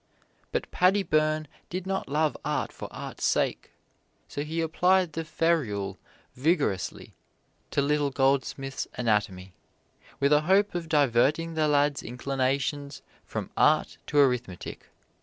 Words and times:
But 0.51 0.71
Paddy 0.71 1.03
Byrne 1.03 1.47
did 1.69 1.85
not 1.85 2.09
love 2.09 2.35
art 2.43 2.71
for 2.73 2.87
art's 2.91 3.23
sake, 3.23 3.69
so 4.27 4.41
he 4.43 4.59
applied 4.59 5.13
the 5.13 5.23
ferule 5.23 5.99
vigorously 6.35 7.13
to 7.69 7.83
little 7.83 8.09
Goldsmith's 8.09 8.87
anatomy, 8.95 9.53
with 10.19 10.33
a 10.33 10.41
hope 10.41 10.73
of 10.73 10.89
diverting 10.89 11.53
the 11.53 11.67
lad's 11.67 12.01
inclinations 12.01 13.03
from 13.27 13.51
art 13.55 13.99
to 14.07 14.17
arithmetic. 14.17 14.89